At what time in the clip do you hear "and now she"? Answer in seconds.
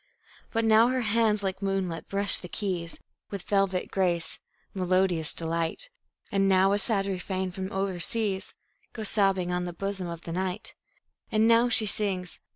11.31-11.85